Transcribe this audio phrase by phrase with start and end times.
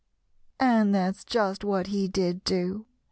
[0.59, 2.87] "And that's just what he did do.